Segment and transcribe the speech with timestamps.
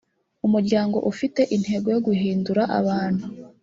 [0.45, 3.25] umuryango ufite intego yo guhindura abantu